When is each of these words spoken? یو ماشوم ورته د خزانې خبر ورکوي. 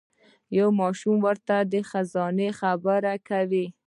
یو 0.57 0.67
ماشوم 0.79 1.15
ورته 1.25 1.55
د 1.71 1.73
خزانې 1.89 2.49
خبر 2.59 2.99
ورکوي. 3.09 3.65